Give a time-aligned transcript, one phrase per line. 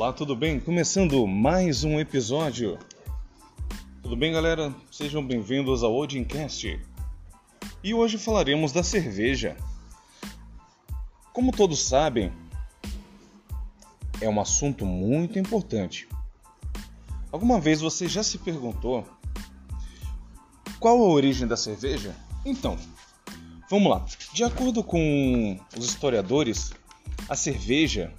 [0.00, 0.58] Olá, tudo bem?
[0.58, 2.78] Começando mais um episódio.
[4.02, 4.74] Tudo bem, galera?
[4.90, 6.80] Sejam bem-vindos ao Odincast.
[7.84, 9.58] E hoje falaremos da cerveja.
[11.34, 12.32] Como todos sabem,
[14.22, 16.08] é um assunto muito importante.
[17.30, 19.06] Alguma vez você já se perguntou
[20.78, 22.16] qual a origem da cerveja?
[22.46, 22.78] Então,
[23.68, 24.06] vamos lá.
[24.32, 26.72] De acordo com os historiadores,
[27.28, 28.10] a cerveja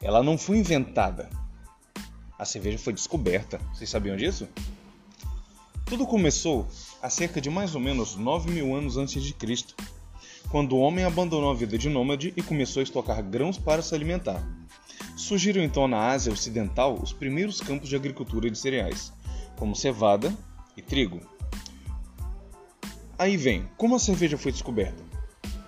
[0.00, 1.28] ela não foi inventada.
[2.38, 3.58] A cerveja foi descoberta.
[3.72, 4.48] Vocês sabiam disso?
[5.86, 6.66] Tudo começou
[7.02, 9.74] há cerca de mais ou menos 9 mil anos antes de Cristo,
[10.50, 13.94] quando o homem abandonou a vida de nômade e começou a estocar grãos para se
[13.94, 14.42] alimentar.
[15.16, 19.12] Surgiram então na Ásia Ocidental os primeiros campos de agricultura de cereais,
[19.56, 20.36] como cevada
[20.76, 21.20] e trigo.
[23.18, 25.02] Aí vem, como a cerveja foi descoberta?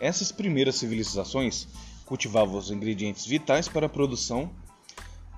[0.01, 1.67] Essas primeiras civilizações
[2.09, 4.51] cultivavam os ingredientes vitais para a produção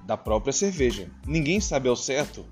[0.02, 1.10] da própria cerveja.
[1.26, 2.46] Ninguém sabe ao certo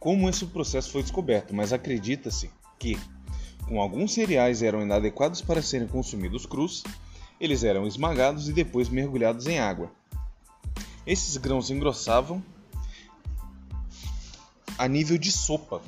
[0.00, 2.98] como esse processo foi descoberto, mas acredita-se que,
[3.68, 6.82] com alguns cereais eram inadequados para serem consumidos crus,
[7.38, 9.92] eles eram esmagados e depois mergulhados em água.
[11.06, 12.42] Esses grãos engrossavam
[14.78, 15.82] a nível de sopa.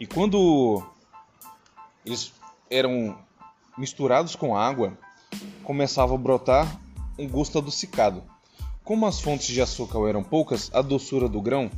[0.00, 0.84] E quando
[2.04, 2.32] eles
[2.68, 3.16] eram
[3.78, 4.98] misturados com água,
[5.64, 6.80] começava a brotar
[7.18, 8.22] um gosto adocicado.
[8.84, 11.70] Como as fontes de açúcar eram poucas, a doçura do grão,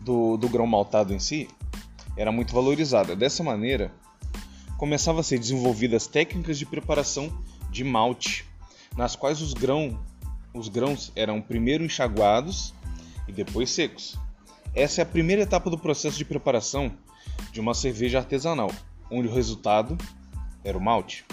[0.00, 1.48] do, do grão maltado em si,
[2.16, 3.16] era muito valorizada.
[3.16, 3.90] Dessa maneira,
[4.76, 7.32] começavam a ser desenvolvidas técnicas de preparação
[7.70, 8.44] de malte,
[8.96, 9.98] nas quais os, grão,
[10.52, 12.74] os grãos eram primeiro enxaguados
[13.26, 14.18] e depois secos.
[14.74, 16.92] Essa é a primeira etapa do processo de preparação
[17.50, 18.70] de uma cerveja artesanal,
[19.10, 19.96] onde o resultado
[20.64, 21.24] era o malte.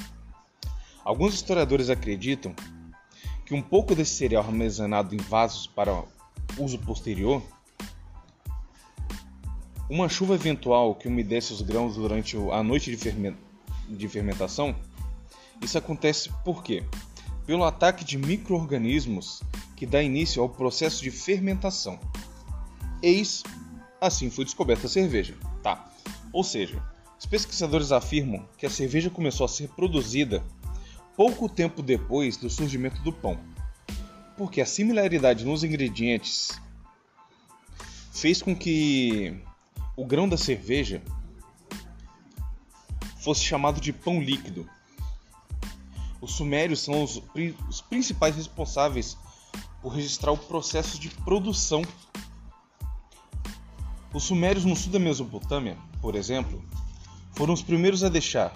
[1.09, 2.53] Alguns historiadores acreditam
[3.43, 6.03] que um pouco desse cereal armazenado em vasos para
[6.55, 7.41] uso posterior,
[9.89, 12.95] uma chuva eventual que umedece os grãos durante a noite
[13.89, 14.75] de fermentação,
[15.59, 16.83] isso acontece por quê?
[17.43, 19.41] Pelo ataque de micro-organismos
[19.75, 21.99] que dá início ao processo de fermentação.
[23.01, 23.41] Eis
[23.99, 25.35] assim foi descoberta a cerveja.
[25.63, 25.91] Tá.
[26.31, 26.79] Ou seja,
[27.17, 30.43] os pesquisadores afirmam que a cerveja começou a ser produzida
[31.19, 33.37] pouco tempo depois do surgimento do pão,
[34.37, 36.57] porque a similaridade nos ingredientes
[38.13, 39.37] fez com que
[39.97, 41.03] o grão da cerveja
[43.17, 44.65] fosse chamado de pão líquido.
[46.21, 47.21] Os sumérios são os,
[47.67, 49.17] os principais responsáveis
[49.81, 51.81] por registrar o processo de produção.
[54.13, 56.63] Os sumérios no sul da Mesopotâmia, por exemplo,
[57.33, 58.53] foram os primeiros a deixar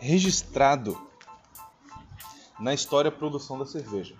[0.00, 1.06] registrado
[2.58, 4.14] na história a produção da cerveja.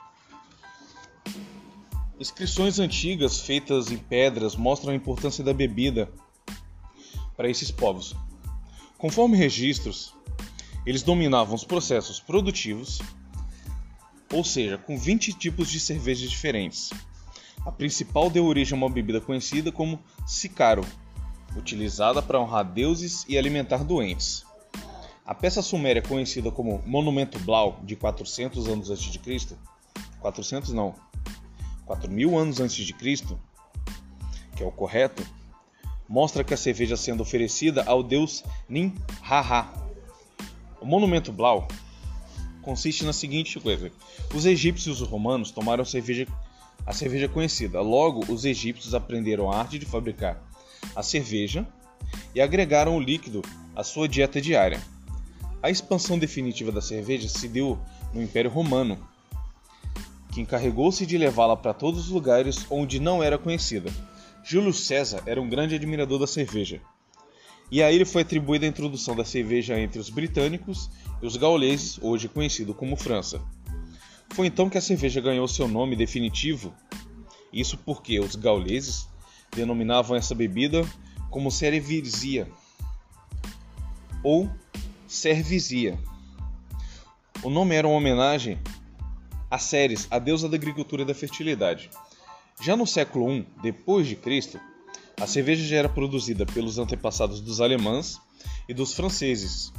[2.18, 6.10] Inscrições antigas feitas em pedras mostram a importância da bebida
[7.36, 8.16] para esses povos.
[8.96, 10.14] Conforme registros,
[10.86, 13.02] eles dominavam os processos produtivos,
[14.32, 16.90] ou seja, com 20 tipos de cervejas diferentes.
[17.66, 20.86] A principal deu origem a uma bebida conhecida como sicaro,
[21.54, 24.45] utilizada para honrar deuses e alimentar doentes.
[25.26, 29.58] A peça suméria conhecida como Monumento Blau de 400 anos antes de Cristo,
[30.20, 30.94] 400 não,
[31.84, 33.36] 4000 anos antes de Cristo,
[34.56, 35.26] que é o correto,
[36.08, 39.72] mostra que a cerveja sendo oferecida ao deus Nin-Haha.
[40.80, 41.66] O Monumento Blau
[42.62, 43.90] consiste na seguinte coisa:
[44.32, 46.28] os egípcios e os romanos tomaram a cerveja,
[46.86, 47.80] a cerveja conhecida.
[47.80, 50.40] Logo, os egípcios aprenderam a arte de fabricar
[50.94, 51.66] a cerveja
[52.32, 53.42] e agregaram o líquido
[53.74, 54.80] à sua dieta diária.
[55.66, 57.76] A expansão definitiva da cerveja se deu
[58.14, 58.96] no Império Romano,
[60.30, 63.92] que encarregou-se de levá-la para todos os lugares onde não era conhecida.
[64.44, 66.80] Júlio César era um grande admirador da cerveja,
[67.68, 70.88] e a ele foi atribuída a introdução da cerveja entre os britânicos
[71.20, 73.42] e os gauleses, hoje conhecido como França.
[74.36, 76.72] Foi então que a cerveja ganhou seu nome definitivo,
[77.52, 79.08] isso porque os gauleses
[79.50, 80.88] denominavam essa bebida
[81.28, 82.46] como cerevisia
[84.22, 84.48] ou
[85.06, 85.98] Servizia.
[87.42, 88.58] O nome era uma homenagem
[89.50, 91.90] a Ceres, a deusa da agricultura e da fertilidade.
[92.60, 94.58] Já no século I depois de Cristo,
[95.20, 98.20] a cerveja já era produzida pelos antepassados dos alemães
[98.68, 99.72] e dos franceses,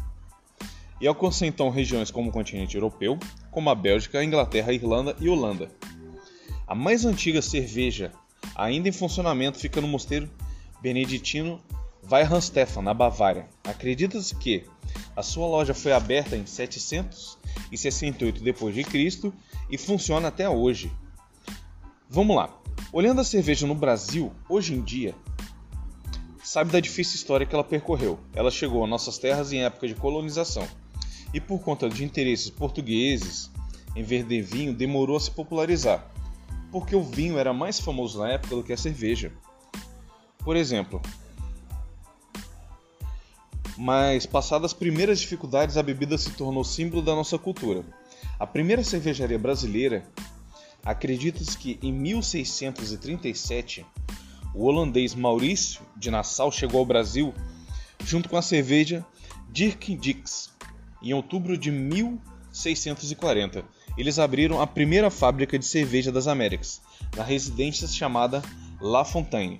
[1.00, 3.20] e alcançou então regiões como o continente europeu,
[3.52, 5.70] como a Bélgica, a Inglaterra, a Irlanda e Holanda.
[6.66, 8.12] A mais antiga cerveja
[8.56, 10.30] ainda em funcionamento fica no mosteiro
[10.82, 11.62] beneditino
[12.10, 13.48] Weihenstephan, na Bavária.
[13.64, 14.64] Acredita-se que
[15.16, 19.34] a sua loja foi aberta em 768 d.C.
[19.70, 20.92] e funciona até hoje.
[22.10, 22.56] Vamos lá.
[22.94, 25.14] Olhando a cerveja no Brasil, hoje em dia,
[26.44, 28.20] sabe da difícil história que ela percorreu.
[28.34, 30.68] Ela chegou a nossas terras em época de colonização.
[31.34, 33.52] E por conta de interesses portugueses
[33.96, 36.10] em vender vinho, demorou a se popularizar,
[36.72, 39.34] porque o vinho era mais famoso na época do que a cerveja.
[40.38, 41.02] Por exemplo,
[43.78, 47.84] mas passadas as primeiras dificuldades, a bebida se tornou símbolo da nossa cultura.
[48.40, 50.04] A primeira cervejaria brasileira
[50.84, 53.86] acredita-se que em 1637
[54.54, 57.34] o holandês Maurício de Nassau chegou ao Brasil
[58.04, 59.06] junto com a cerveja
[59.52, 60.52] Dirk Dix.
[61.02, 63.64] Em outubro de 1640,
[63.98, 66.82] eles abriram a primeira fábrica de cerveja das Américas,
[67.16, 68.42] na residência chamada
[68.82, 69.60] La Fontaine,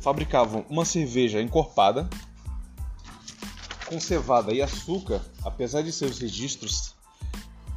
[0.00, 2.08] fabricavam uma cerveja encorpada,
[3.94, 6.96] com cevada e açúcar, apesar de seus registros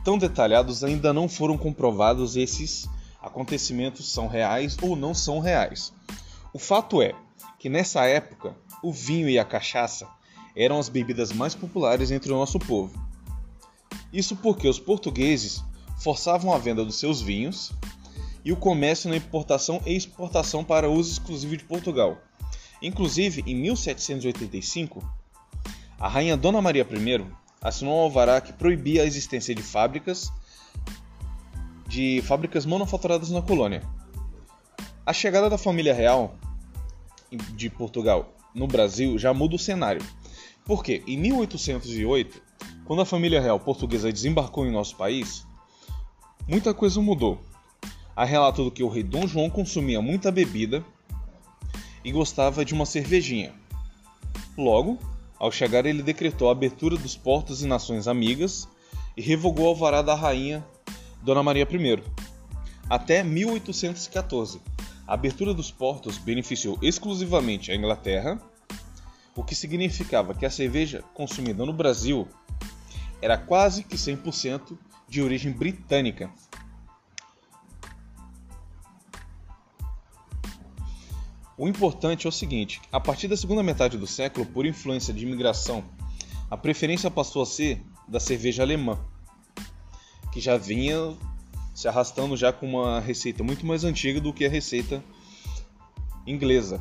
[0.04, 2.90] tão detalhados, ainda não foram comprovados esses
[3.22, 5.94] acontecimentos são reais ou não são reais.
[6.52, 7.14] O fato é
[7.60, 10.08] que nessa época o vinho e a cachaça
[10.56, 13.00] eram as bebidas mais populares entre o nosso povo.
[14.12, 15.64] Isso porque os portugueses
[16.00, 17.74] forçavam a venda dos seus vinhos
[18.44, 22.18] e o comércio na importação e exportação para uso exclusivo de Portugal.
[22.82, 25.04] Inclusive, em 1785,
[26.00, 27.26] a rainha Dona Maria I
[27.62, 30.32] assinou um alvará que proibia a existência de fábricas
[31.88, 33.82] de fábricas manufaturadas na colônia.
[35.06, 36.36] A chegada da família real
[37.56, 40.06] de Portugal no Brasil já muda o cenário.
[40.66, 42.42] Porque em 1808,
[42.86, 45.48] quando a família real portuguesa desembarcou em nosso país,
[46.48, 47.40] muita coisa mudou.
[48.16, 50.84] Há relato do que o rei Dom João consumia muita bebida
[52.04, 53.54] e gostava de uma cervejinha.
[54.58, 54.98] Logo,
[55.40, 58.68] ao chegar, ele decretou a abertura dos portos e nações amigas
[59.16, 60.66] e revogou o alvará da rainha
[61.22, 62.04] Dona Maria I.
[62.90, 64.62] Até 1814,
[65.06, 68.40] a abertura dos portos beneficiou exclusivamente a Inglaterra,
[69.36, 72.28] o que significava que a cerveja consumida no Brasil
[73.22, 76.30] era quase que 100% de origem britânica.
[81.58, 85.26] O importante é o seguinte: a partir da segunda metade do século, por influência de
[85.26, 85.84] imigração,
[86.52, 89.00] a preferência passou a ser da cerveja alemã,
[90.32, 91.18] que já vinha
[91.74, 95.04] se arrastando já com uma receita muito mais antiga do que a receita
[96.26, 96.80] inglesa.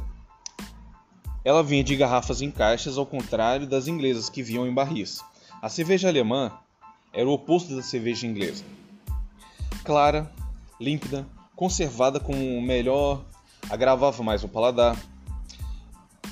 [1.42, 5.22] Ela vinha de garrafas em caixas, ao contrário das inglesas que vinham em barris.
[5.62, 6.52] A cerveja alemã
[7.12, 8.64] era o oposto da cerveja inglesa.
[9.84, 10.30] Clara,
[10.80, 13.24] límpida, conservada com o melhor
[13.70, 14.96] agravava mais o paladar,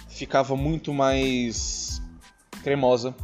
[0.09, 2.01] ficava muito mais
[2.63, 3.15] cremosa.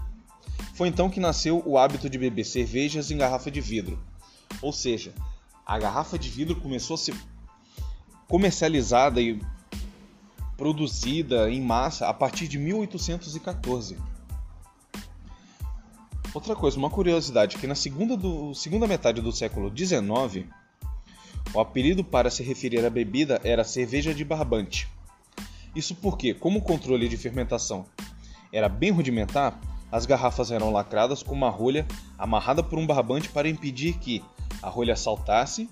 [0.74, 3.98] Foi então que nasceu o hábito de beber cervejas em garrafa de vidro.
[4.60, 5.12] Ou seja,
[5.64, 7.14] a garrafa de vidro começou a ser
[8.26, 9.40] comercializada e
[10.56, 13.96] produzida em massa a partir de 1814.
[16.32, 20.46] Outra coisa, uma curiosidade, que na segunda, do, segunda metade do século XIX,
[21.52, 24.88] o apelido para se referir à bebida era cerveja de barbante.
[25.74, 27.84] Isso porque, como o controle de fermentação
[28.52, 29.60] era bem rudimentar,
[29.90, 31.86] as garrafas eram lacradas com uma rolha
[32.18, 34.22] amarrada por um barbante para impedir que
[34.62, 35.68] a rolha saltasse.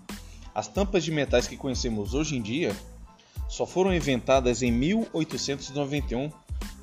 [0.55, 2.75] As tampas de metais que conhecemos hoje em dia
[3.49, 6.31] só foram inventadas em 1891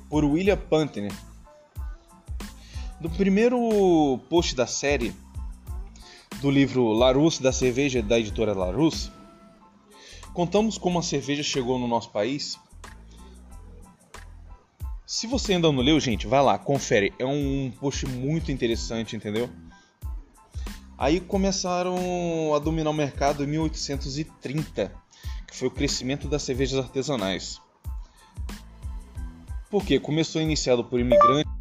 [0.08, 1.12] por William Pantner.
[2.98, 5.14] No primeiro post da série,
[6.40, 9.10] do livro Larousse da cerveja da editora Larousse,
[10.32, 12.58] contamos como a cerveja chegou no nosso país.
[15.06, 17.14] Se você ainda não leu, gente, vai lá, confere.
[17.18, 19.48] É um post muito interessante, entendeu?
[20.98, 24.92] Aí começaram a dominar o mercado em 1830,
[25.46, 27.60] que foi o crescimento das cervejas artesanais.
[29.70, 31.52] Porque começou iniciado por imigrantes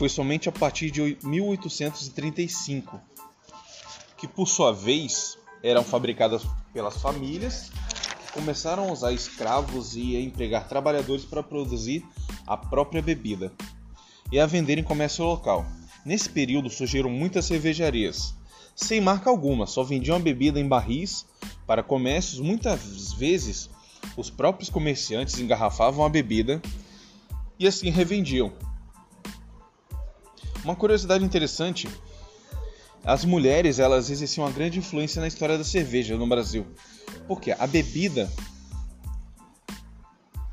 [0.00, 2.98] foi somente a partir de 1835,
[4.16, 6.42] que por sua vez eram fabricadas
[6.72, 7.70] pelas famílias
[8.24, 12.02] que começaram a usar escravos e a empregar trabalhadores para produzir
[12.46, 13.52] a própria bebida
[14.32, 15.66] e a vender em comércio local.
[16.02, 18.34] Nesse período surgiram muitas cervejarias,
[18.74, 21.26] sem marca alguma, só vendiam a bebida em barris
[21.66, 22.40] para comércios.
[22.40, 23.68] Muitas vezes,
[24.16, 26.58] os próprios comerciantes engarrafavam a bebida
[27.58, 28.50] e assim revendiam.
[30.64, 31.88] Uma curiosidade interessante,
[33.04, 36.66] as mulheres elas exerciam uma grande influência na história da cerveja no Brasil,
[37.26, 38.30] porque a bebida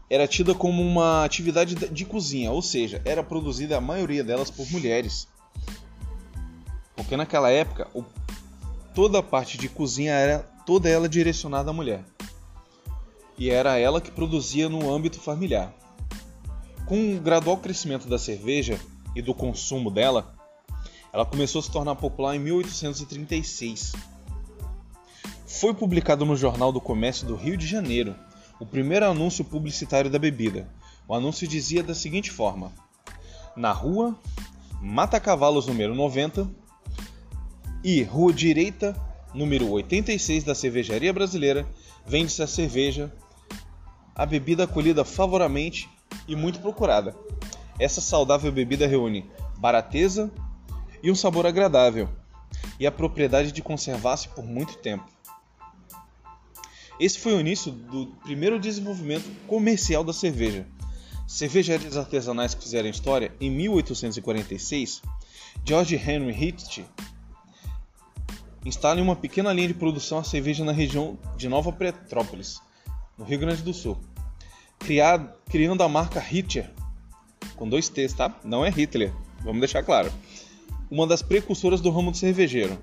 [0.09, 4.69] era tida como uma atividade de cozinha, ou seja, era produzida a maioria delas por
[4.71, 5.27] mulheres.
[6.95, 7.89] Porque naquela época
[8.95, 12.05] toda a parte de cozinha era toda ela direcionada à mulher.
[13.37, 15.73] E era ela que produzia no âmbito familiar.
[16.85, 18.79] Com o gradual crescimento da cerveja
[19.17, 20.31] e do consumo dela,
[21.11, 23.93] ela começou a se tornar popular em 1836.
[25.47, 28.15] Foi publicado no Jornal do Comércio do Rio de Janeiro
[28.59, 30.69] o primeiro anúncio publicitário da bebida.
[31.07, 32.71] O anúncio dizia da seguinte forma:
[33.55, 34.15] Na rua
[34.79, 36.47] Mata Cavalos número 90
[37.83, 38.95] e Rua Direita
[39.33, 41.67] número 86 da Cervejaria Brasileira
[42.05, 43.11] vende-se a cerveja,
[44.13, 45.89] a bebida acolhida favoravelmente
[46.27, 47.15] e muito procurada.
[47.79, 50.31] Essa saudável bebida reúne barateza
[51.01, 52.09] e um sabor agradável,
[52.79, 55.05] e a propriedade de conservar-se por muito tempo.
[56.99, 60.65] Esse foi o início do primeiro desenvolvimento comercial da cerveja.
[61.27, 65.01] Cervejarias artesanais que fizeram história em 1846,
[65.63, 66.79] George Henry Hitch
[68.65, 72.61] instala uma pequena linha de produção de cerveja na região de Nova Petrópolis,
[73.17, 73.97] no Rio Grande do Sul,
[74.79, 76.71] criado, criando a marca Hitcher,
[77.57, 78.33] com dois T's, tá?
[78.43, 79.11] Não é Hitler,
[79.41, 80.11] vamos deixar claro.
[80.89, 82.77] Uma das precursoras do ramo do cervejeiro.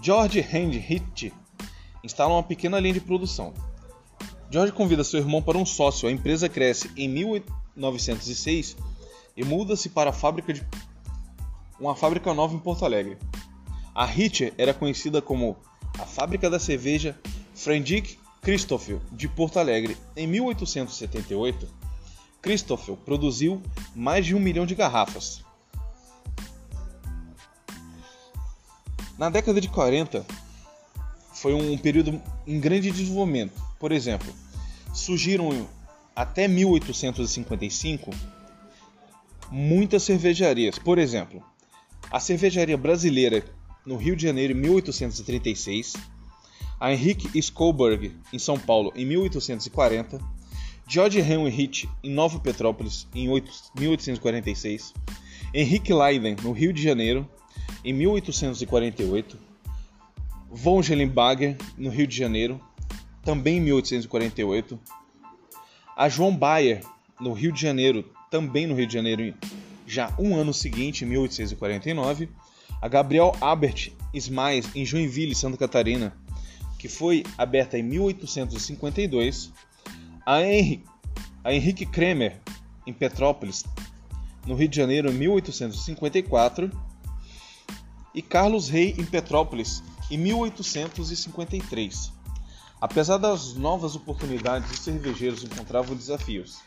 [0.00, 1.32] George Henry Hitch
[2.02, 3.54] instala uma pequena linha de produção.
[4.50, 6.08] George convida seu irmão para um sócio.
[6.08, 8.76] A empresa cresce em 1906
[9.36, 10.66] e muda-se para a fábrica de
[11.78, 13.16] uma fábrica nova em Porto Alegre.
[13.94, 15.56] A Hitcher era conhecida como
[15.98, 17.18] a fábrica da cerveja
[17.54, 19.96] Frederick Christoffel de Porto Alegre.
[20.16, 21.68] Em 1878,
[22.42, 23.62] Christoffel produziu
[23.94, 25.44] mais de um milhão de garrafas.
[29.16, 30.26] Na década de 40,
[31.32, 33.62] foi um período em grande desenvolvimento.
[33.78, 34.32] Por exemplo,
[34.92, 35.68] surgiram
[36.14, 38.10] até 1855
[39.50, 40.78] muitas cervejarias.
[40.78, 41.42] Por exemplo,
[42.10, 43.44] a cervejaria brasileira
[43.86, 45.94] no Rio de Janeiro em 1836,
[46.80, 50.18] a Henrique Skolberg em São Paulo em 1840,
[50.86, 54.92] George Henry Hitch em Nova Petrópolis em 1846,
[55.54, 57.28] Henrique Leiden no Rio de Janeiro
[57.84, 59.38] em 1848,
[60.50, 62.60] Von Gellenbager, no Rio de Janeiro,
[63.24, 64.78] também em 1848.
[65.96, 66.82] A João Bayer,
[67.20, 69.34] no Rio de Janeiro, também no Rio de Janeiro,
[69.86, 72.28] já um ano seguinte, em 1849.
[72.80, 76.16] A Gabriel Albert Smiles, em Joinville, Santa Catarina,
[76.78, 79.52] que foi aberta em 1852.
[80.24, 80.36] A,
[81.44, 82.40] a Henrique Kremer,
[82.86, 83.64] em Petrópolis,
[84.46, 86.70] no Rio de Janeiro, em 1854.
[88.14, 92.12] E Carlos Rey, em Petrópolis, em 1853.
[92.80, 96.60] Apesar das novas oportunidades, os cervejeiros encontravam desafios: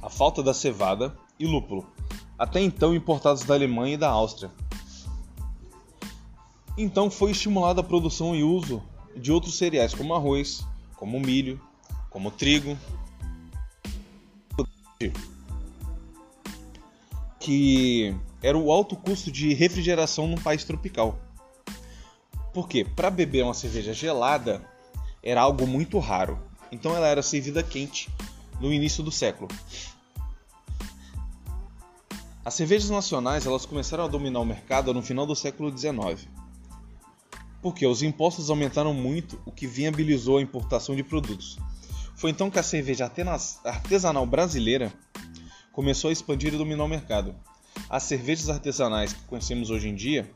[0.00, 1.86] a falta da cevada e lúpulo,
[2.38, 4.50] até então importados da Alemanha e da Áustria.
[6.78, 8.82] Então foi estimulada a produção e uso
[9.14, 10.64] de outros cereais como arroz,
[10.96, 11.60] como milho,
[12.10, 12.76] como trigo,
[17.38, 21.18] que era o alto custo de refrigeração num país tropical.
[22.52, 24.60] Porque para beber uma cerveja gelada
[25.22, 26.38] era algo muito raro.
[26.72, 28.10] Então ela era servida quente
[28.60, 29.48] no início do século.
[32.44, 36.26] As cervejas nacionais elas começaram a dominar o mercado no final do século XIX.
[37.62, 41.58] Porque os impostos aumentaram muito, o que viabilizou a importação de produtos.
[42.20, 43.10] Foi então que a cerveja
[43.64, 44.92] artesanal brasileira
[45.72, 47.34] começou a expandir e dominar o mercado.
[47.88, 50.30] As cervejas artesanais que conhecemos hoje em dia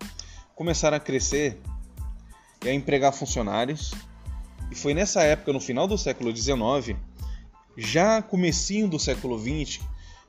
[0.55, 1.61] começaram a crescer
[2.65, 3.93] e a empregar funcionários.
[4.71, 6.99] E foi nessa época, no final do século XIX,
[7.77, 9.83] já comecinho do século XX,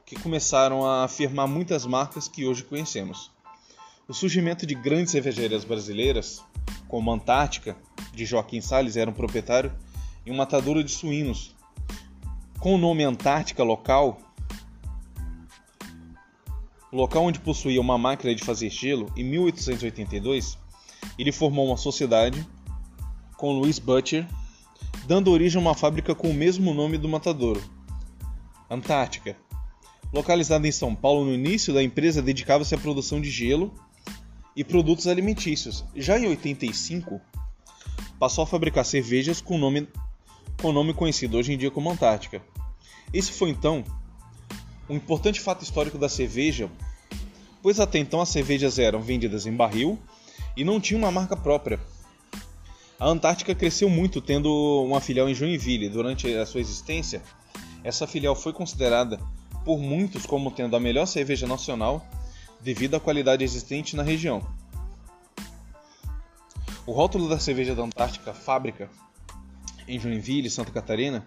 [0.05, 3.31] que começaram a afirmar muitas marcas que hoje conhecemos.
[4.09, 6.43] O surgimento de grandes cervejarias brasileiras,
[6.89, 7.77] como a Antártica,
[8.13, 9.71] de Joaquim Salles, era um proprietário
[10.25, 11.55] em uma matadora de suínos.
[12.59, 14.19] Com o nome Antártica local,
[16.91, 20.57] local onde possuía uma máquina de fazer gelo, em 1882,
[21.19, 22.45] ele formou uma sociedade
[23.37, 24.27] com Louis Butcher,
[25.05, 27.61] dando origem a uma fábrica com o mesmo nome do matadouro,
[28.69, 29.37] Antártica.
[30.13, 33.73] Localizada em São Paulo, no início da empresa dedicava-se à produção de gelo
[34.55, 35.83] e produtos alimentícios.
[35.95, 37.19] Já em 85,
[38.17, 39.87] passou a fabricar cervejas com o nome,
[40.61, 42.41] com nome conhecido hoje em dia como Antártica.
[43.13, 43.83] Esse foi então
[44.89, 46.69] um importante fato histórico da cerveja,
[47.61, 49.99] pois até então as cervejas eram vendidas em barril
[50.55, 51.79] e não tinha uma marca própria.
[52.99, 54.49] A Antártica cresceu muito, tendo
[54.85, 55.89] uma filial em Joinville.
[55.89, 57.21] Durante a sua existência,
[57.83, 59.19] essa filial foi considerada
[59.65, 62.05] por muitos como tendo a melhor cerveja nacional
[62.61, 64.41] devido à qualidade existente na região.
[66.85, 68.89] O rótulo da cerveja da Antártica Fábrica,
[69.87, 71.25] em Joinville, Santa Catarina,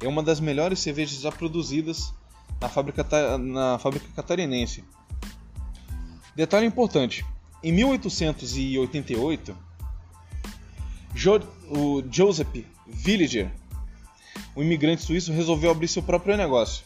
[0.00, 2.12] é uma das melhores cervejas já produzidas
[2.60, 3.04] na fábrica,
[3.38, 4.84] na fábrica catarinense.
[6.34, 7.24] Detalhe importante:
[7.62, 9.56] em 1888,
[11.14, 13.50] jo, o Joseph Villager,
[14.54, 16.84] um imigrante suíço, resolveu abrir seu próprio negócio.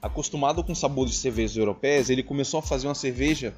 [0.00, 3.54] Acostumado com sabores de cervejas europeias, ele começou a fazer uma cerveja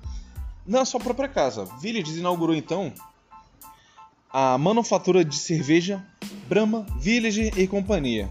[0.66, 1.64] na sua própria casa.
[1.80, 2.92] Villager inaugurou então
[4.30, 6.04] a manufatura de cerveja
[6.48, 8.28] Brahma, Village e companhia,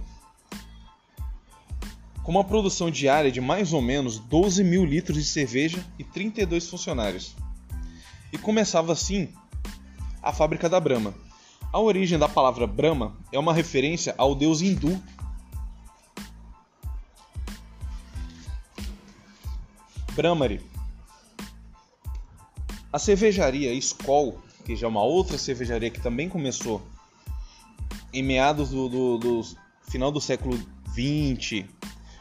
[2.23, 6.69] com uma produção diária de mais ou menos 12 mil litros de cerveja e 32
[6.69, 7.35] funcionários.
[8.31, 9.29] E começava assim
[10.21, 11.13] a fábrica da Brahma.
[11.71, 15.01] A origem da palavra Brahma é uma referência ao deus hindu
[20.13, 20.61] Brahmari.
[22.91, 26.81] A cervejaria Skoll, que já é uma outra cervejaria que também começou
[28.11, 29.41] em meados do, do, do
[29.89, 30.59] final do século
[30.93, 31.65] 20,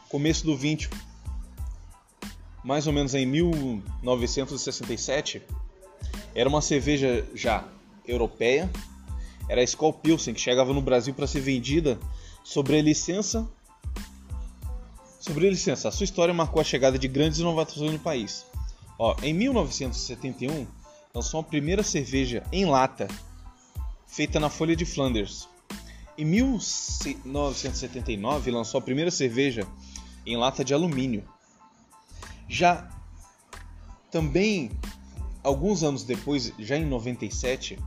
[0.09, 0.89] começo do 20,
[2.63, 5.43] mais ou menos em 1967,
[6.37, 7.65] era uma cerveja já
[8.07, 8.71] europeia,
[9.49, 11.99] era a Skol Pilsen, que chegava no Brasil para ser vendida
[12.45, 13.45] sobre licença
[15.19, 15.89] sobre a licença.
[15.89, 18.47] A sua história marcou a chegada de grandes inovações no país.
[18.97, 20.65] Ó, em 1971,
[21.17, 23.09] lançou a primeira cerveja em lata,
[24.07, 25.49] feita na Folha de Flanders.
[26.19, 29.67] Em 1979, lançou a primeira cerveja
[30.27, 31.27] em lata de alumínio.
[32.47, 32.87] Já
[34.11, 34.71] também
[35.43, 37.79] alguns anos depois, já em 97,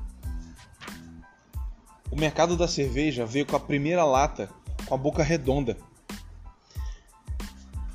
[2.10, 4.50] o mercado da cerveja veio com a primeira lata
[4.88, 5.78] com a boca redonda,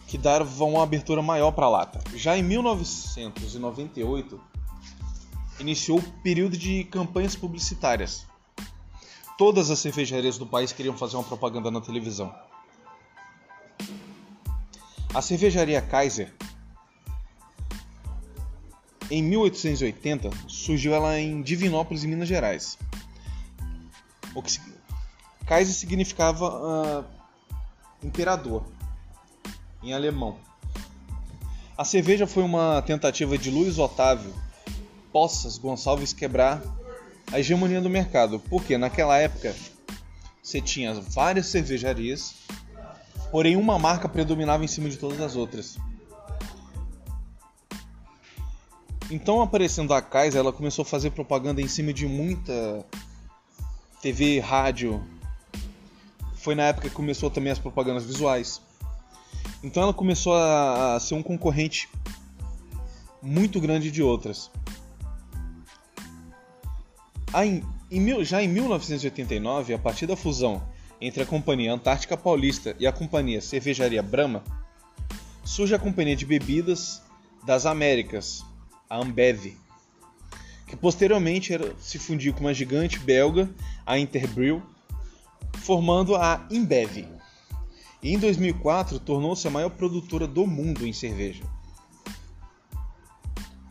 [0.06, 1.98] que dava uma abertura maior para a lata.
[2.14, 4.53] Já em 1998,
[5.58, 8.26] iniciou o período de campanhas publicitárias.
[9.36, 12.34] Todas as cervejarias do país queriam fazer uma propaganda na televisão.
[15.12, 16.32] A cervejaria Kaiser,
[19.10, 22.78] em 1880, surgiu ela em Divinópolis, em Minas Gerais.
[24.34, 24.58] O que
[25.46, 27.04] Kaiser significava uh,
[28.02, 28.64] imperador
[29.82, 30.36] em alemão.
[31.76, 34.32] A cerveja foi uma tentativa de Luiz Otávio
[35.14, 36.60] Poças Gonçalves quebrar
[37.30, 39.54] a hegemonia do mercado, porque naquela época
[40.42, 42.34] você tinha várias cervejarias
[43.34, 45.76] porém uma marca predominava em cima de todas as outras.
[49.10, 52.86] Então, aparecendo a Kaiser, ela começou a fazer propaganda em cima de muita
[54.00, 55.04] TV, rádio.
[56.36, 58.60] Foi na época que começou também as propagandas visuais.
[59.64, 61.88] Então, ela começou a ser um concorrente
[63.20, 64.48] muito grande de outras.
[68.22, 70.62] Já em 1989, a partir da fusão
[71.00, 74.42] entre a Companhia Antártica Paulista e a Companhia Cervejaria Brahma,
[75.44, 77.02] surge a Companhia de Bebidas
[77.44, 78.44] das Américas,
[78.88, 79.56] a Ambev,
[80.66, 83.50] que posteriormente se fundiu com uma gigante belga,
[83.84, 84.62] a Interbrew,
[85.58, 87.08] formando a Imbev.
[88.02, 91.42] E em 2004 tornou-se a maior produtora do mundo em cerveja.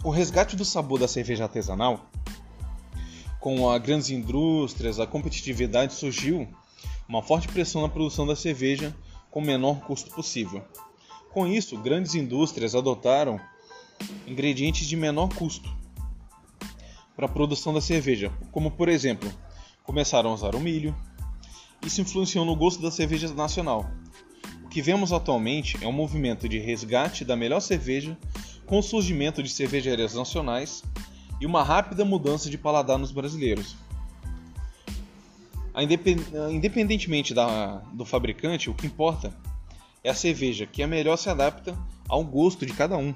[0.04, 2.10] O resgate do sabor da cerveja artesanal,
[3.43, 6.47] com as grandes indústrias, a competitividade surgiu
[7.10, 8.95] uma forte pressão na produção da cerveja
[9.29, 10.63] com o menor custo possível.
[11.34, 13.38] Com isso, grandes indústrias adotaram
[14.25, 15.69] ingredientes de menor custo
[17.17, 19.29] para a produção da cerveja, como por exemplo,
[19.84, 20.95] começaram a usar o milho.
[21.86, 23.91] Isso influenciou no gosto da cerveja nacional.
[24.63, 28.17] O que vemos atualmente é um movimento de resgate da melhor cerveja
[28.65, 30.82] com o surgimento de cervejarias nacionais
[31.43, 33.75] e uma rápida mudança de paladar nos brasileiros
[36.49, 39.36] independentemente da, do fabricante, o que importa
[40.03, 41.77] é a cerveja, que é melhor se adapta
[42.08, 43.13] ao gosto de cada um.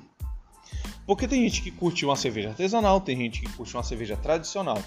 [1.05, 4.81] Porque tem gente que curte uma cerveja artesanal, tem gente que curte uma cerveja tradicional.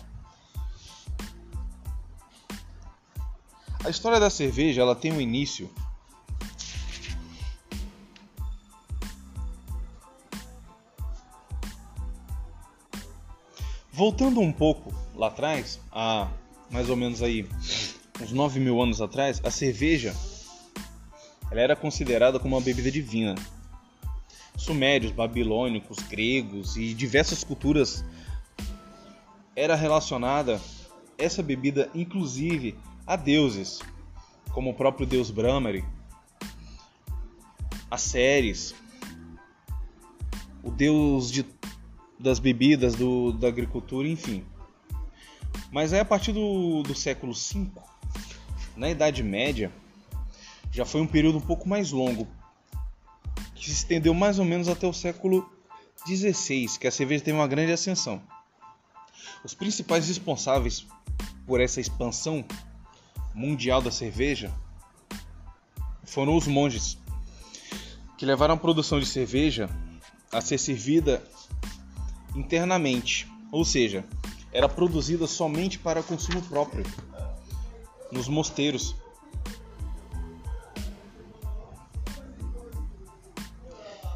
[3.83, 5.71] A história da cerveja ela tem um início
[14.01, 16.27] Voltando um pouco lá atrás, a
[16.71, 17.47] mais ou menos aí
[18.19, 20.17] uns 9 mil anos atrás, a cerveja
[21.51, 23.35] ela era considerada como uma bebida divina.
[24.57, 28.03] Sumérios, babilônicos, gregos e diversas culturas
[29.55, 30.59] era relacionada
[31.19, 33.81] essa bebida inclusive a deuses,
[34.55, 35.85] como o próprio deus Brahmari,
[37.91, 38.75] a Ceres,
[40.63, 41.45] o deus de,
[42.21, 44.45] das bebidas, do, da agricultura, enfim.
[45.73, 47.67] Mas aí a partir do, do século V,
[48.77, 49.73] na Idade Média,
[50.71, 52.29] já foi um período um pouco mais longo,
[53.55, 55.51] que se estendeu mais ou menos até o século
[56.07, 58.23] XVI, que a cerveja teve uma grande ascensão.
[59.43, 60.87] Os principais responsáveis
[61.47, 62.45] por essa expansão
[63.35, 64.53] mundial da cerveja
[66.05, 66.99] foram os monges,
[68.19, 69.71] que levaram a produção de cerveja
[70.31, 71.23] a ser servida
[72.35, 74.05] internamente, ou seja,
[74.53, 76.85] era produzida somente para consumo próprio
[78.11, 78.95] nos mosteiros.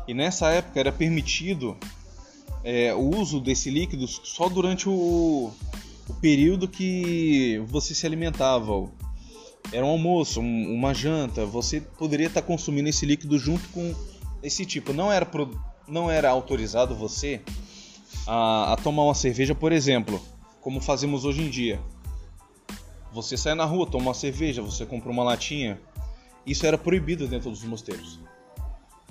[0.06, 1.76] E nessa época era permitido
[2.62, 5.50] é, o uso desse líquido só durante o,
[6.08, 8.90] o, período que você se alimentava.
[9.72, 13.94] Era um almoço, um, uma janta, você poderia estar consumindo esse líquido junto com
[14.42, 14.92] esse tipo.
[14.92, 15.26] Não era,
[15.88, 17.40] não era autorizado você
[18.26, 20.20] a, a tomar uma cerveja, por exemplo,
[20.60, 21.80] como fazemos hoje em dia.
[23.12, 25.80] Você sai na rua, toma uma cerveja, você compra uma latinha.
[26.44, 28.18] Isso era proibido dentro dos mosteiros.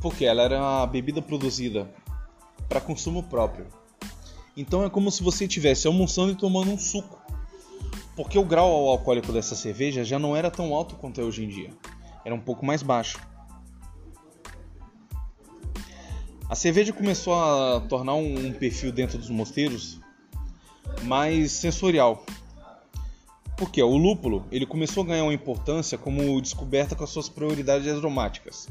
[0.02, 1.90] Porque ela era uma bebida produzida
[2.68, 3.68] para consumo próprio.
[4.58, 7.18] Então é como se você estivesse almoçando e tomando um suco.
[8.16, 11.48] Porque o grau alcoólico dessa cerveja já não era tão alto quanto é hoje em
[11.48, 11.70] dia.
[12.26, 13.20] Era um pouco mais baixo.
[16.54, 20.00] A cerveja começou a tornar um perfil dentro dos mosteiros
[21.02, 22.24] mais sensorial,
[23.58, 27.88] porque o lúpulo ele começou a ganhar uma importância como descoberta com as suas prioridades
[27.88, 28.70] aromáticas.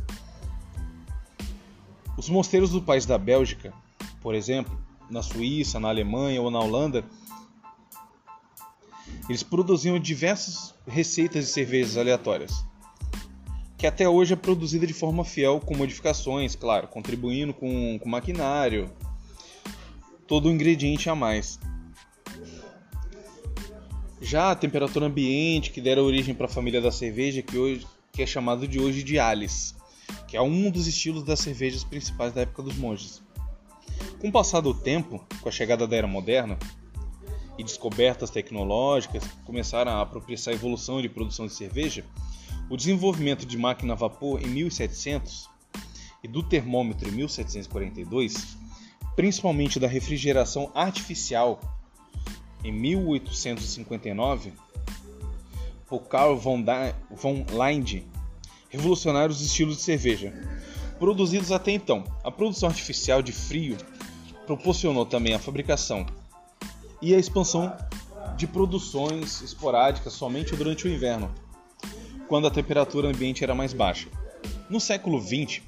[2.16, 3.74] Os mosteiros do país da Bélgica,
[4.20, 7.04] por exemplo, na Suíça, na Alemanha ou na Holanda,
[9.28, 12.64] eles produziam diversas receitas de cervejas aleatórias,
[13.82, 18.88] que até hoje é produzida de forma fiel com modificações, claro, contribuindo com, com maquinário,
[20.24, 21.58] todo o ingrediente a mais.
[24.20, 28.22] Já a temperatura ambiente que dera origem para a família da cerveja, que, hoje, que
[28.22, 29.74] é chamado de hoje de Alice,
[30.28, 33.20] que é um dos estilos das cervejas principais da época dos monges.
[34.20, 36.56] Com o passar do tempo, com a chegada da era moderna
[37.58, 42.04] e descobertas tecnológicas que começaram a propiciar a evolução de produção de cerveja,
[42.68, 45.50] o desenvolvimento de máquina a vapor em 1700
[46.22, 48.56] e do termômetro em 1742,
[49.16, 51.60] principalmente da refrigeração artificial
[52.64, 54.52] em 1859,
[55.86, 56.64] por Carl von,
[57.10, 58.06] von Linde,
[58.70, 60.32] revolucionários estilos de cerveja,
[60.98, 62.04] produzidos até então.
[62.24, 63.76] A produção artificial de frio
[64.46, 66.06] proporcionou também a fabricação
[67.00, 67.76] e a expansão
[68.36, 71.30] de produções esporádicas somente durante o inverno,
[72.32, 74.08] quando a temperatura ambiente era mais baixa.
[74.70, 75.60] No século XX,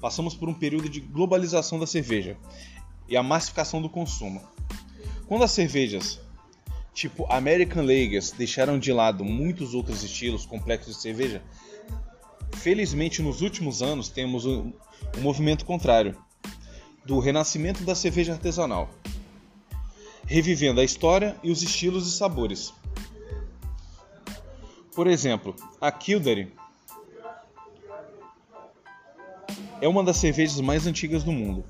[0.00, 2.36] passamos por um período de globalização da cerveja
[3.08, 4.40] e a massificação do consumo.
[5.26, 6.20] Quando as cervejas
[6.94, 11.42] tipo American Lagers deixaram de lado muitos outros estilos complexos de cerveja,
[12.52, 14.72] felizmente nos últimos anos temos um,
[15.18, 16.16] um movimento contrário
[17.04, 18.88] do renascimento da cerveja artesanal,
[20.24, 22.72] revivendo a história e os estilos e sabores.
[24.96, 26.50] Por exemplo, a Kildare
[29.78, 31.66] é uma das cervejas mais antigas do mundo.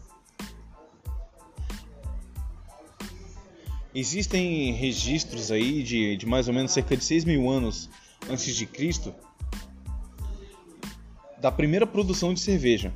[3.92, 7.90] Existem registros aí de, de mais ou menos cerca de 6 mil anos
[8.30, 9.12] antes de Cristo
[11.38, 12.94] da primeira produção de cerveja.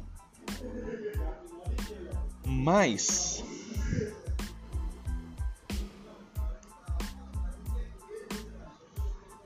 [2.46, 3.42] Mas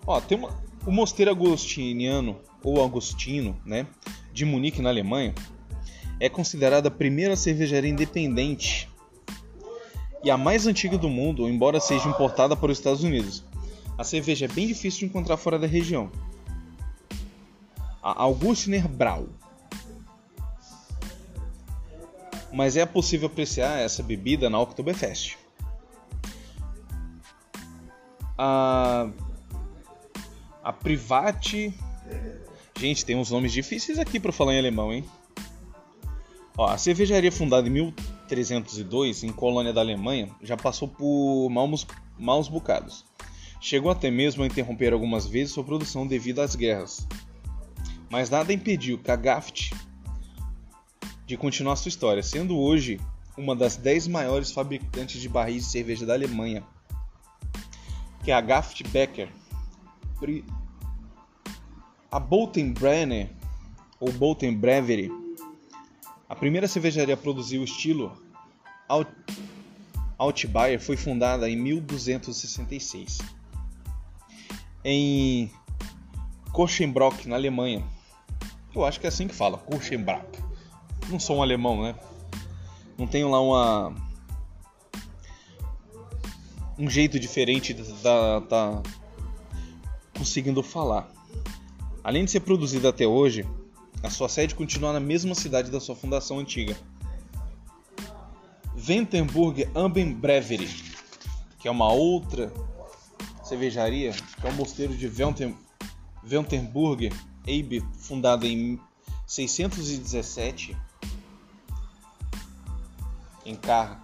[0.06, 3.86] Ó, tem uma, o mosteiro agostiniano ou agostino, né,
[4.32, 5.34] de Munique na Alemanha,
[6.20, 8.88] é considerada a primeira cervejaria independente
[10.22, 13.44] e a mais antiga do mundo, embora seja importada para os Estados Unidos.
[13.96, 16.10] A cerveja é bem difícil de encontrar fora da região.
[18.02, 19.28] A Augustiner Brau.
[22.52, 25.36] Mas é possível apreciar essa bebida na Oktoberfest.
[28.38, 29.08] A,
[30.64, 31.72] a Private.
[32.76, 35.04] Gente, tem uns nomes difíceis aqui para falar em alemão, hein?
[36.56, 41.86] Ó, a cervejaria fundada em 1302, em colônia da Alemanha, já passou por maus,
[42.18, 43.04] maus bocados.
[43.60, 47.06] Chegou até mesmo a interromper algumas vezes sua produção devido às guerras.
[48.10, 49.72] Mas nada impediu que a Gaft
[51.26, 53.00] de continuar sua história, sendo hoje
[53.36, 56.62] uma das 10 maiores fabricantes de barris de cerveja da Alemanha,
[58.22, 59.28] que é a Gaft Becker.
[62.10, 63.30] A Boltenbrenner,
[64.00, 65.10] ou Bolten Brewery,
[66.28, 68.12] a primeira cervejaria a produzir o estilo
[70.18, 73.18] Altbayer foi fundada em 1266.
[74.84, 75.50] Em
[76.52, 77.84] Koschenbrock, na Alemanha.
[78.74, 80.38] Eu acho que é assim que fala, Koschenbrock.
[81.08, 81.94] Não sou um alemão, né?
[82.96, 83.94] Não tenho lá uma
[86.78, 88.82] um jeito diferente da, da
[90.16, 91.08] conseguindo falar.
[92.02, 93.46] Além de ser produzida até hoje,
[94.02, 96.76] a sua sede continua na mesma cidade da sua fundação antiga.
[98.74, 100.68] Ventenburg Amben Brewery,
[101.58, 102.52] que é uma outra
[103.42, 105.56] cervejaria, que é o mosteiro de Venten,
[106.22, 107.10] Ventenburg
[107.42, 108.78] Abe, fundada em
[109.26, 110.76] 617
[113.46, 114.02] em Carra,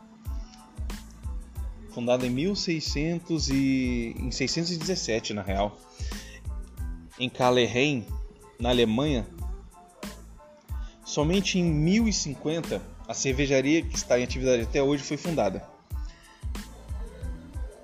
[1.90, 5.78] fundada em 1600 e em 617 na real,
[7.20, 8.06] em Kalleheim,
[8.58, 9.26] na Alemanha.
[11.04, 15.62] Somente em 1050 a cervejaria que está em atividade até hoje foi fundada.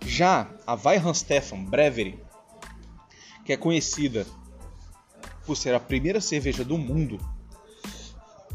[0.06, 2.18] Já a Weihenstephan Brewery,
[3.44, 4.26] que é conhecida
[5.44, 7.20] por ser a primeira cerveja do mundo,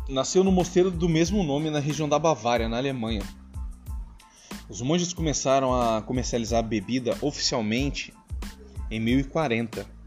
[0.10, 3.22] nasceu no mosteiro do mesmo nome na região da Bavária, na Alemanha.
[4.67, 8.13] Os monges começaram a comercializar a bebida oficialmente
[8.89, 10.01] em 1040.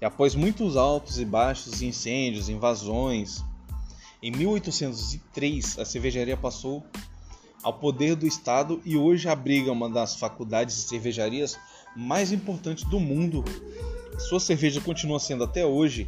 [0.00, 3.44] E após muitos altos e baixos, incêndios, invasões,
[4.22, 6.84] em 1803 a cervejaria passou
[7.62, 11.58] ao poder do Estado e hoje abriga uma das faculdades de cervejarias
[11.94, 13.44] mais importantes do mundo.
[14.18, 16.06] Sua cerveja continua sendo até hoje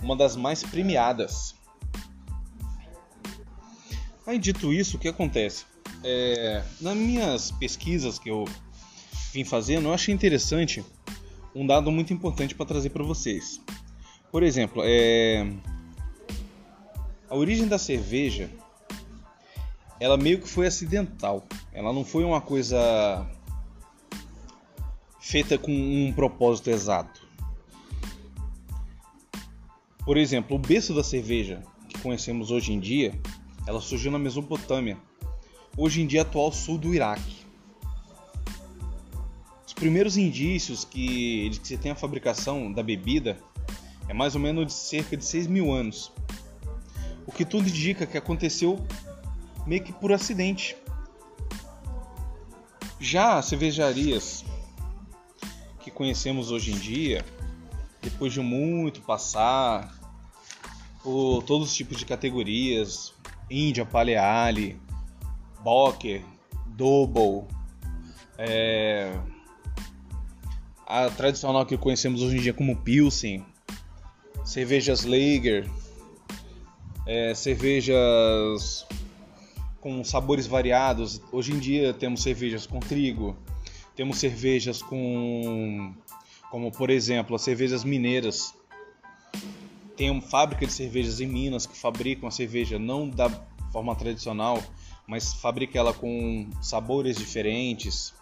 [0.00, 1.54] uma das mais premiadas.
[4.26, 5.64] Aí dito isso, o que acontece?
[6.06, 8.44] é, nas minhas pesquisas que eu
[9.32, 10.84] vim fazendo, eu achei interessante
[11.56, 13.62] um dado muito importante para trazer para vocês.
[14.30, 15.50] Por exemplo, é,
[17.30, 18.50] a origem da cerveja,
[19.98, 21.46] ela meio que foi acidental.
[21.72, 23.26] Ela não foi uma coisa
[25.18, 27.26] feita com um propósito exato.
[30.04, 33.18] Por exemplo, o berço da cerveja que conhecemos hoje em dia,
[33.66, 34.98] ela surgiu na Mesopotâmia,
[35.74, 37.35] hoje em dia atual sul do Iraque.
[39.76, 43.38] Os primeiros indícios que, de que se tem a fabricação da bebida
[44.08, 46.10] é mais ou menos de cerca de 6 mil anos.
[47.26, 48.82] O que tudo indica que aconteceu
[49.66, 50.74] meio que por acidente.
[52.98, 54.46] Já as cervejarias
[55.80, 57.22] que conhecemos hoje em dia,
[58.00, 59.94] depois de muito passar
[61.02, 63.12] por todos os tipos de categorias,
[63.50, 64.80] Índia, Paleale,
[65.62, 66.24] Bocker,
[66.66, 67.44] Double,
[68.38, 69.12] é,
[70.86, 73.44] a tradicional que conhecemos hoje em dia como Pilsen,
[74.44, 75.68] cervejas Lager,
[77.04, 78.86] é, cervejas
[79.80, 81.20] com sabores variados.
[81.32, 83.36] Hoje em dia temos cervejas com trigo,
[83.96, 85.92] temos cervejas com,
[86.50, 88.54] como por exemplo, as cervejas mineiras.
[89.96, 93.28] Tem uma fábrica de cervejas em Minas que fabricam a cerveja não da
[93.72, 94.62] forma tradicional,
[95.06, 98.14] mas fabrica ela com sabores diferentes.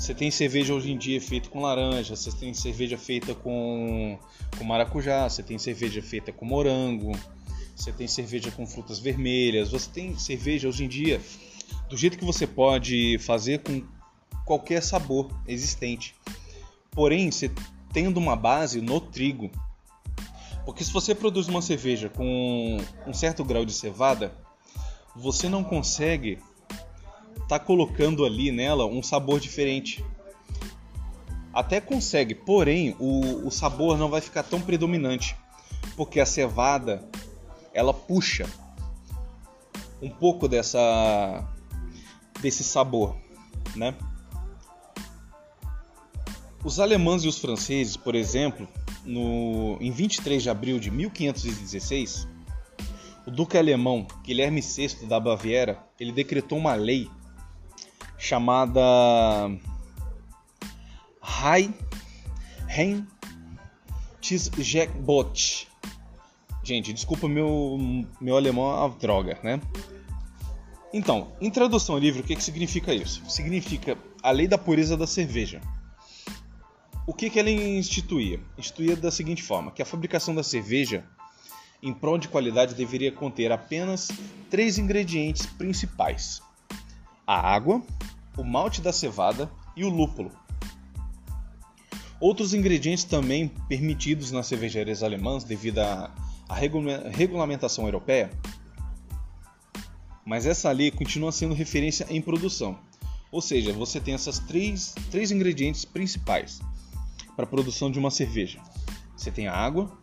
[0.00, 4.18] Você tem cerveja hoje em dia feita com laranja, você tem cerveja feita com,
[4.56, 7.12] com maracujá, você tem cerveja feita com morango,
[7.76, 11.20] você tem cerveja com frutas vermelhas, você tem cerveja hoje em dia
[11.86, 13.84] do jeito que você pode fazer com
[14.46, 16.14] qualquer sabor existente.
[16.92, 17.50] Porém, você
[17.92, 19.50] tendo uma base no trigo.
[20.64, 24.32] Porque se você produz uma cerveja com um certo grau de cevada,
[25.14, 26.38] você não consegue
[27.50, 30.04] tá colocando ali nela um sabor diferente.
[31.52, 35.34] Até consegue, porém o, o sabor não vai ficar tão predominante,
[35.96, 37.04] porque a cevada
[37.74, 38.48] ela puxa
[40.00, 41.44] um pouco dessa
[42.40, 43.16] desse sabor,
[43.74, 43.96] né?
[46.62, 48.68] Os alemães e os franceses, por exemplo,
[49.04, 52.28] no, em 23 de abril de 1516,
[53.26, 57.10] o duque alemão Guilherme VI da Baviera ele decretou uma lei
[58.20, 58.80] chamada
[62.68, 65.66] Reinheitsgebot.
[66.62, 69.58] Gente, desculpa meu, meu alemão a droga, né?
[70.92, 73.22] Então, em tradução livre, o que, que significa isso?
[73.28, 75.62] Significa a lei da pureza da cerveja.
[77.06, 78.38] O que, que ela instituía?
[78.58, 81.02] Instituía da seguinte forma: que a fabricação da cerveja
[81.82, 84.10] em prol de qualidade deveria conter apenas
[84.50, 86.42] três ingredientes principais:
[87.30, 87.80] a água,
[88.36, 90.32] o malte da cevada e o lúpulo.
[92.20, 96.10] Outros ingredientes também permitidos nas cervejarias alemãs devido à
[97.12, 98.32] regulamentação europeia,
[100.26, 102.76] mas essa lei continua sendo referência em produção.
[103.30, 106.60] Ou seja, você tem essas três, três ingredientes principais
[107.36, 108.60] para a produção de uma cerveja.
[109.16, 109.96] Você tem a água,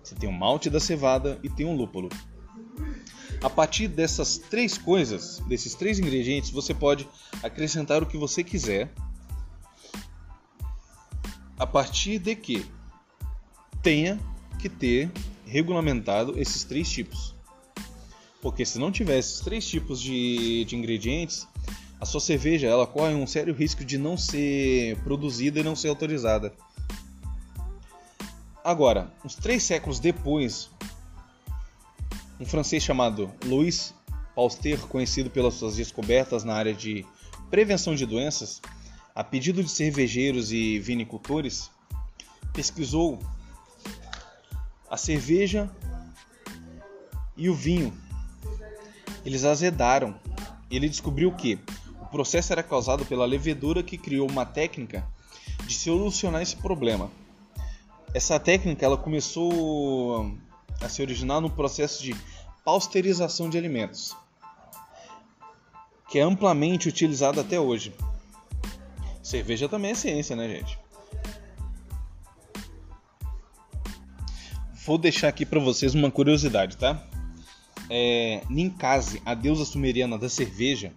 [0.00, 2.08] você tem o malte da cevada e tem o lúpulo.
[3.42, 7.08] A partir dessas três coisas, desses três ingredientes, você pode
[7.42, 8.92] acrescentar o que você quiser.
[11.58, 12.64] A partir de que
[13.82, 14.18] tenha
[14.60, 15.10] que ter
[15.44, 17.34] regulamentado esses três tipos.
[18.40, 21.46] Porque se não tiver esses três tipos de, de ingredientes,
[22.00, 25.88] a sua cerveja ela corre um sério risco de não ser produzida e não ser
[25.88, 26.52] autorizada.
[28.64, 30.70] Agora, uns três séculos depois,
[32.42, 33.94] um francês chamado Louis
[34.34, 37.06] Pasteur, conhecido pelas suas descobertas na área de
[37.48, 38.60] prevenção de doenças,
[39.14, 41.70] a pedido de cervejeiros e vinicultores,
[42.52, 43.20] pesquisou
[44.90, 45.70] a cerveja
[47.36, 47.96] e o vinho.
[49.24, 50.12] Eles azedaram.
[50.68, 51.60] Ele descobriu que
[52.00, 55.06] o processo era causado pela levedura que criou uma técnica
[55.64, 57.08] de solucionar esse problema.
[58.12, 60.36] Essa técnica ela começou
[60.80, 62.16] a se originar no processo de
[62.64, 64.16] pasteurização de alimentos,
[66.08, 67.92] que é amplamente utilizado até hoje.
[69.22, 70.78] Cerveja também é ciência, né, gente?
[74.84, 77.06] Vou deixar aqui para vocês uma curiosidade, tá?
[77.88, 80.92] É, Ninkasi, a deusa sumeriana da cerveja,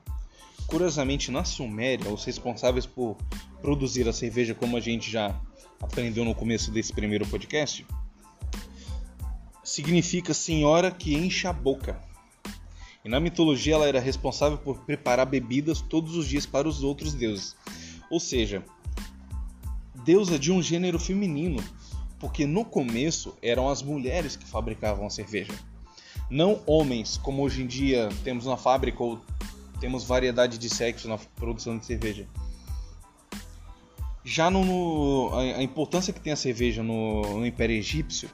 [0.65, 3.15] curiosamente na Suméria, os responsáveis por
[3.62, 5.39] produzir a cerveja, como a gente já
[5.82, 7.86] aprendeu no começo desse primeiro podcast,
[9.65, 11.99] significa senhora que enche a boca.
[13.04, 17.13] E na mitologia ela era responsável por preparar bebidas todos os dias para os outros
[17.13, 17.56] deuses.
[18.10, 18.63] Ou seja,
[20.06, 21.62] deusa de um gênero feminino,
[22.19, 25.54] porque no começo eram as mulheres que fabricavam a cerveja.
[26.30, 29.19] Não homens, como hoje em dia temos na fábrica ou
[29.80, 32.28] temos variedade de sexo na produção de cerveja.
[34.23, 38.30] Já no, no a, a, importância que tem a cerveja no, no Império Egípcio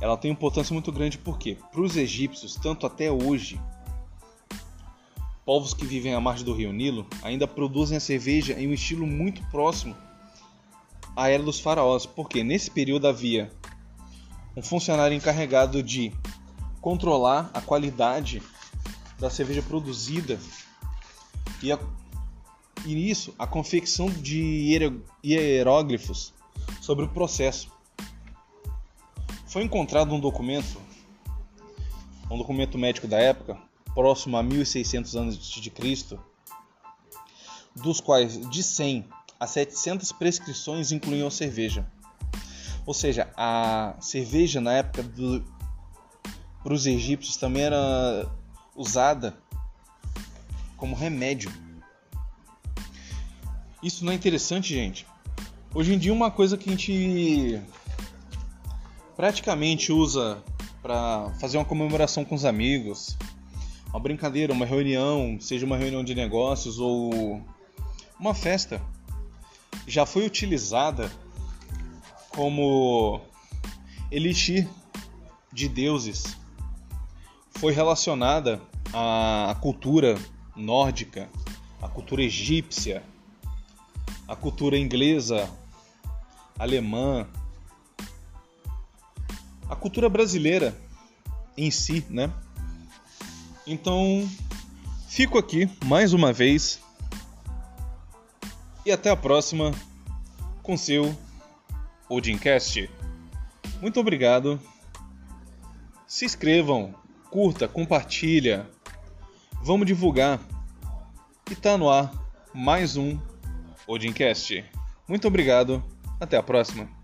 [0.00, 3.60] ela tem importância muito grande porque, para os egípcios, tanto até hoje,
[5.44, 9.06] povos que vivem à margem do rio Nilo ainda produzem a cerveja em um estilo
[9.06, 9.96] muito próximo
[11.16, 13.50] à era dos faraós, porque nesse período havia
[14.56, 16.12] um funcionário encarregado de
[16.80, 18.42] controlar a qualidade
[19.18, 20.38] da cerveja produzida
[21.62, 21.78] e, a,
[22.86, 26.32] e isso a confecção de hieróglifos
[26.80, 27.70] sobre o processo.
[29.50, 30.80] Foi encontrado um documento,
[32.30, 33.58] um documento médico da época,
[33.92, 36.20] próximo a 1600 anos de Cristo,
[37.74, 39.08] dos quais de 100
[39.40, 41.84] a 700 prescrições incluíam cerveja.
[42.86, 45.04] Ou seja, a cerveja na época
[46.62, 48.30] para os egípcios também era
[48.76, 49.36] usada
[50.76, 51.50] como remédio.
[53.82, 55.04] Isso não é interessante, gente?
[55.74, 57.60] Hoje em dia uma coisa que a gente
[59.20, 60.42] praticamente usa
[60.80, 63.18] para fazer uma comemoração com os amigos,
[63.90, 67.44] uma brincadeira, uma reunião, seja uma reunião de negócios ou
[68.18, 68.80] uma festa,
[69.86, 71.12] já foi utilizada
[72.30, 73.20] como
[74.10, 74.66] elixir
[75.52, 76.38] de deuses.
[77.50, 78.58] Foi relacionada
[78.90, 80.16] à cultura
[80.56, 81.28] nórdica,
[81.82, 83.02] à cultura egípcia,
[84.26, 85.46] à cultura inglesa,
[86.58, 87.28] alemã,
[89.70, 90.76] a cultura brasileira
[91.56, 92.30] em si, né?
[93.64, 94.28] Então,
[95.08, 96.80] fico aqui mais uma vez
[98.84, 99.72] e até a próxima
[100.62, 101.16] com seu
[102.08, 102.90] Odincast.
[103.80, 104.60] Muito obrigado.
[106.06, 106.92] Se inscrevam,
[107.30, 108.68] curta, compartilha.
[109.62, 110.40] Vamos divulgar.
[111.48, 112.12] E tá no ar
[112.52, 113.18] mais um
[113.86, 114.64] Odincast.
[115.06, 115.82] Muito obrigado.
[116.18, 116.99] Até a próxima.